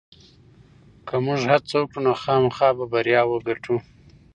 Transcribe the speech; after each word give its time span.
که 1.07 1.15
موږ 1.25 1.39
هڅه 1.51 1.75
وکړو 1.79 1.99
نو 2.05 2.13
خامخا 2.21 2.69
به 2.77 2.85
بریا 2.93 3.21
وګټو. 3.27 3.75